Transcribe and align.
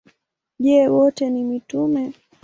Je, 0.59 0.77
wote 0.93 1.29
ni 1.29 1.43
mitume? 1.43 2.13